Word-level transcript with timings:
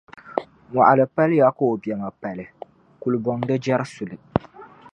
Mɔɣili 0.73 1.05
paliya 1.15 1.47
ka 1.57 1.63
o 1.71 1.77
biɛma 1.81 2.09
pali; 2.21 2.43
kulibɔŋ 3.01 3.37
di 3.47 3.55
jɛri 3.63 3.85
suli. 3.93 4.15